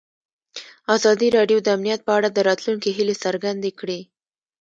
ازادي 0.95 1.27
راډیو 1.37 1.57
د 1.61 1.67
امنیت 1.75 2.01
په 2.07 2.11
اړه 2.17 2.29
د 2.31 2.39
راتلونکي 2.49 2.89
هیلې 2.97 3.15
څرګندې 3.25 3.71
کړې. 3.79 3.99